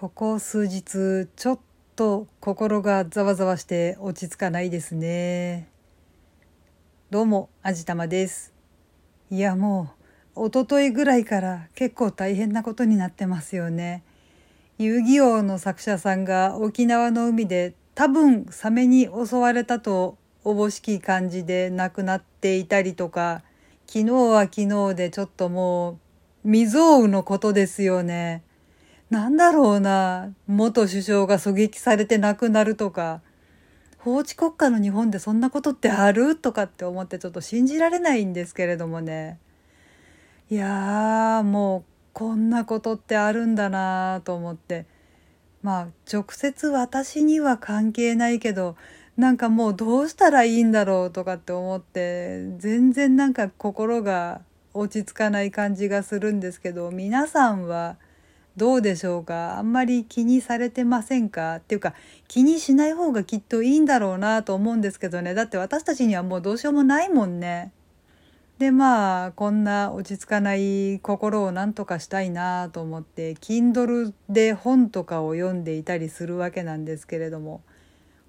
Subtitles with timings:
[0.00, 1.58] ここ数日ちょっ
[1.96, 5.66] と心がざわざわして落ち着かないですね。
[7.10, 8.54] どうもあじたまです。
[9.28, 9.90] いやも
[10.36, 14.04] う一昨日ぐらいから結構大変なことになってますよね。
[14.78, 23.42] 遊戯王の作者さんが沖縄の海で多分サメに襲われたとおぼしき感じで亡くなっていたりとか
[23.88, 25.98] 昨日は昨日でちょっとも
[26.44, 28.44] う未曾有のことですよね。
[29.10, 33.22] なんだろうな、元首相が狙撃されて亡くなるとか、
[33.98, 36.36] 法治国家の日本でそんなことってある？
[36.36, 39.38] とかって思ってちょっと信じられないんですけれどもね。
[40.50, 44.86] いやー、もうこんなことってあるんだなと思って。
[45.62, 48.76] まあ直接私には関係ないけど、
[49.16, 54.42] なんかもうどうしたらいいんだろうとかって思って、全然なんか心が
[54.74, 57.96] 落ち着かない感じがするんですけど、皆さんは
[58.58, 59.56] どうでしょうか？
[59.58, 61.56] あんまり気にされてませんか？
[61.56, 61.94] っていうか
[62.26, 67.72] 気にしない方がきっといいんだろうなと思うんですけどねだって私たちにはもうどうしようもないもんね。
[68.58, 77.62] でまあこんな落ち着かない心をなんとかしたいなと思って Kindle で本とかを読んでいたりするわけなんですけれども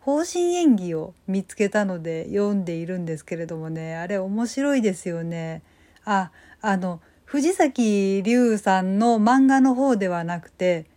[0.02, 5.64] 方針演技を見つけたので読んでいるんですけれどもねあれ面白いですよね。
[6.06, 10.88] ああの藤崎龍さんの漫画の方ではなくて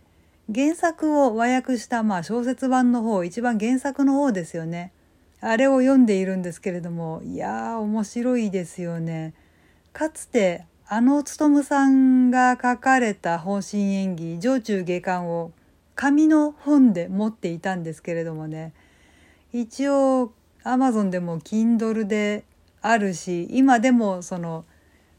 [0.51, 4.93] 原作を和訳したまあ小説版の方一番原作の方ですよね。
[5.41, 9.35] あれを読んでいるんですけれどもいやー面白いですよね。
[9.93, 15.51] かつてあの勉さんが書かれた方針演技上中下巻を
[15.93, 18.73] 紙の本で持っていたんですけれどもね。
[19.51, 22.43] 一応アマゾンでも Kindle で
[22.81, 24.65] あるし今でもその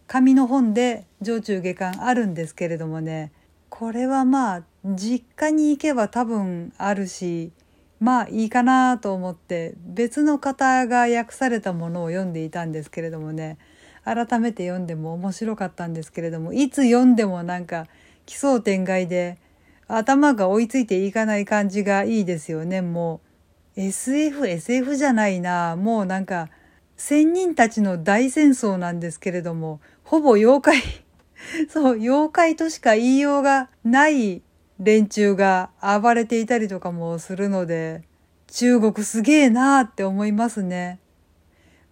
[0.07, 3.33] 紙の本で上中下巻あるんですけれどもね
[3.69, 7.53] これはまあ実家に行けば多分あるし
[8.01, 13.59] まあいいかなと思って別の方が訳されたものを読んでいたんですけれどもね
[14.05, 17.87] 改めて読んでも面白かったんですけれどもいつ読んでもなんか
[18.27, 19.39] 奇想天外で
[19.89, 22.81] 頭が追いついていかない感じがいいですよね。
[22.81, 23.21] も
[23.77, 25.77] う SF SF じゃないな。
[25.77, 26.49] もうなんか
[26.97, 30.83] 仙人たちの大戦争なんですけれどもほぼ妖怪
[31.69, 34.43] そう、妖怪としか言いようがない
[34.79, 38.03] 連中が暴れていたりとかもするので、
[38.47, 41.01] 中国すげえなーって思いますね。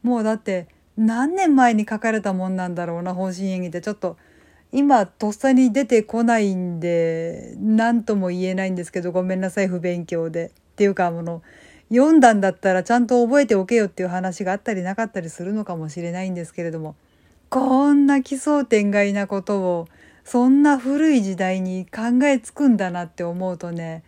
[0.03, 4.17] もうだって何年前に書かれたもんなんだろうな、方針演技ってちょっと
[4.73, 10.47] 今とっさに出てこないんで、何とも言えないんですけど、ごめんなさい、不勉強で。
[10.47, 11.43] っていうか、あの、
[11.91, 16.97] 読んだんだったらちゃんと覚えておけよっていう話があったりなかったりするのかもしれないんですけれども、
[17.53, 19.89] こんな奇想天外なことを
[20.25, 24.05] そんな古い時代に考えつくんだなって思うとね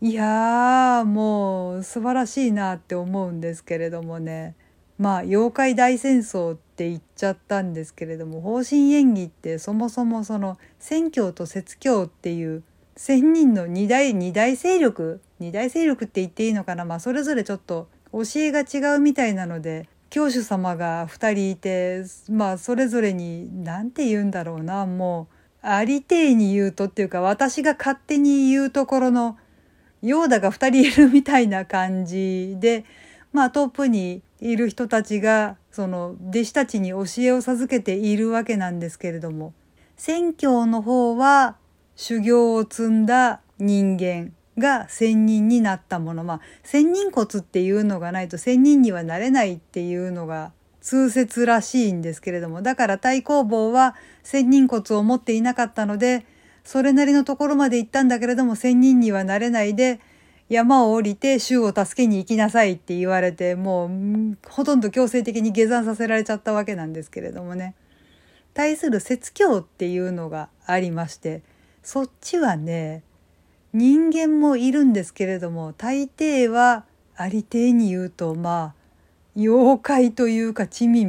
[0.00, 4.54] いやーもう素晴らしいなって思うんですけれどもね。
[4.96, 12.62] まあ妖怪大戦争って言っちゃったんですけれども方針演技ってそもそもその宣教と説教っていう
[12.96, 16.84] 1,000人の二大二大勢力二大勢力って言っていいのかな。
[16.84, 24.86] まあそれぞれちょっと教えが違うみたいなので教主様が2人いてまあそれぞれに何て言うんだろうな。
[24.86, 25.26] も
[25.60, 29.36] うありていに言うとっていうか私が勝手に言うところの
[30.02, 32.84] ヨーダが2人いるみたいな感じで
[33.32, 39.52] まあトップにいる人たちがその弟子たちに教えを授けているわけなんですけれども
[39.96, 41.56] 宣教の方は
[41.96, 44.32] 修行を積んだ人間。
[44.58, 46.24] が仙人になったもの。
[46.24, 56.26] まあ仙人骨っていうのがないと仙人にはなれないっていうのが通説らしいんですけれどもだから太公望は仙人骨を持っていなかったので
[56.62, 60.00] それなりのところまで行ったんだけれども仙人にはなれないで
[60.50, 67.74] 山を降りて衆を助けに行きなさいって言われてもうほとんど強制的に下山させられちゃったわけなんですけれどもね。
[68.52, 71.42] 対する説教っていうのがありまして
[71.82, 73.02] そっちはね
[73.74, 76.84] 人間もいるんですけれども大抵は
[77.16, 78.84] ありていに言うとまあ
[79.36, 81.08] 妖怪というか地味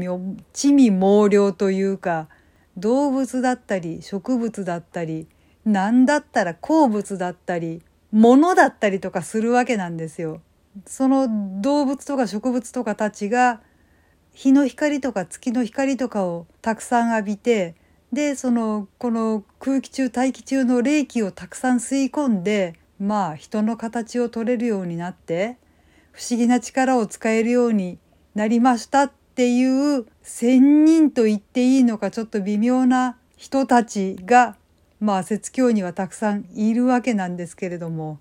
[0.51, 2.27] 地味猛量というか
[2.75, 5.27] 動物だったり植物だったり
[5.63, 10.41] 何だったら鉱物だったり物だったりとかするわけなんですよ。
[10.87, 13.61] その動物とか植物とかたちが
[14.33, 17.75] 日の光とか月の光とかをたくさん浴びて
[18.15, 25.57] でそのこの空気中大気中の冷気をたくさん吸い込んでまあ人の形を取れるようになって
[26.13, 27.99] 不思議な力を使えるように
[28.33, 34.55] なりましたっていう仙人と言っていいのかちょっと微妙な人たちが
[35.01, 38.19] まあ説教にはたくさんいるわけなんですけれども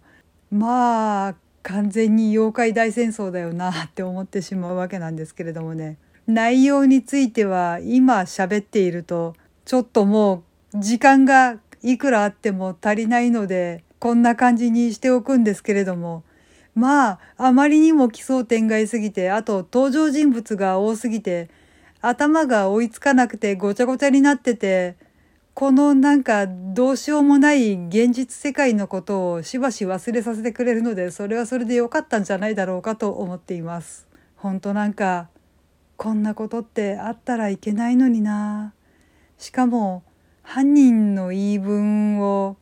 [0.50, 5.96] まあ完全に妖怪大戦争だよなって思ってしまうわけなんですけれどもね。
[6.26, 10.44] 内容については今喋っているとちょっとも
[10.74, 16.24] う時間がいくらあっても足りないのでこんな感じにしておくんですけれども
[16.74, 21.48] まああまりにも奇想天外すぎてあと登場人物が多すぎて
[22.00, 24.96] 頭が追いつかなくてごちゃごちゃになってて
[25.54, 34.08] このなんかどうしようもない現実世界のことをしばし忘れさせてくれるのでそれはそれで良かったんじゃないだろうかと思っています。
[34.36, 35.28] 本当なんか
[35.96, 38.74] こんなことってあったらいけないのにな。
[39.38, 40.02] しかも
[40.42, 42.56] 犯人の言い分を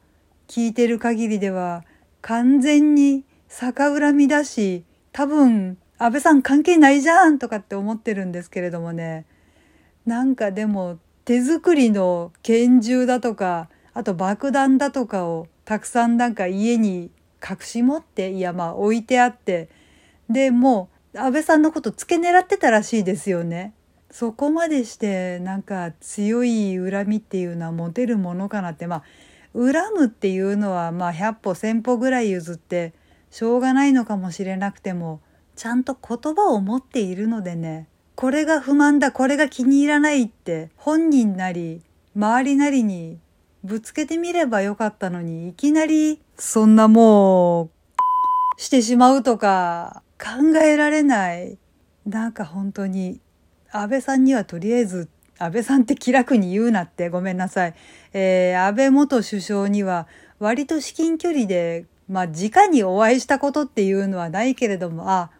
[0.48, 1.84] 聞いてる限りでは
[2.20, 9.26] 完全に逆恨みだし多分安倍さん関係ないじゃんとかって思ってるんですけれどもね
[10.06, 17.10] なんかでも手作りの拳銃だとかあと爆弾だとかをたくさんなんか家に
[17.42, 19.68] 隠し持っていやまあ置いてあって
[20.28, 23.74] でもう安倍さんのこと付け狙ってたらしいですよね。
[24.12, 29.02] そこまでしてなんか強い恨みっていうのは持てるものかなってまあ
[29.54, 32.92] 恨むっていうのはまあ100歩1,000歩ぐらい譲って
[33.30, 35.20] しょうがないのかもしれなくても
[35.56, 41.82] ちゃんと言葉を持っているのでねこれが不満だこれが気に入らないって本人なり
[42.14, 43.18] 周りなりに
[43.64, 47.70] ぶつけてみればよかったのにいきなりそんなも
[48.58, 51.58] うしてしまうとか考えられない。
[52.06, 53.20] なんか本当に
[53.72, 55.08] 安倍さんにはとりあえず
[55.38, 57.74] 安倍さんって気楽に言うなってごめんなさい、
[58.12, 60.06] えー、安倍元首相には
[60.38, 65.30] 割と至近距離でまあ直にお会いしたことっていうのはないけれどもあ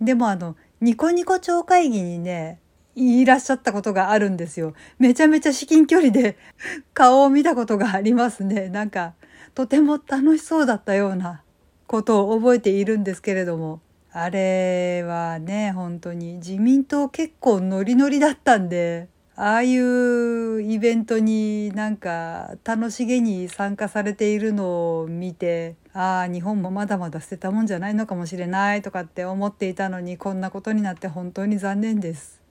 [0.00, 2.58] でもあのニコニコ超会議にね、
[2.96, 4.72] いらっしゃったことがあるんですよ。
[4.98, 6.38] めちゃめちゃ至近距離で
[6.94, 8.70] 顔を見たことがありますね。
[8.70, 9.12] なんか、
[9.54, 11.42] とても楽しそうだったような
[11.86, 13.80] ことを覚えているんですけれども。
[14.12, 19.08] あれはね、本当に自民党結構ノリノリだったんで、
[19.42, 32.42] ああいうイベントになんか楽しげに参加されているのを見てああ日本もまだまだ捨てたもんじゃないのかもしれないとかって思っていたのにこんなことになって本当に残念です。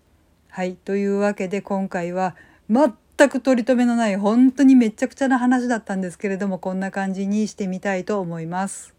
[0.50, 2.36] はいというわけで今回は
[2.68, 8.99] 全く取り留めのない本当にめちゃくちゃな話だったんですけれどもこんな感じにしてみたいと思います。